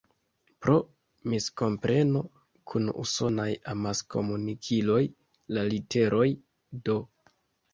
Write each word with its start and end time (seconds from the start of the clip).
Pro 0.65 0.75
miskompreno 1.33 2.23
kun 2.73 2.89
usonaj 3.03 3.47
amaskomunikiloj, 3.75 4.99
la 5.59 5.67
literoj 5.75 6.27
"D. 6.89 6.99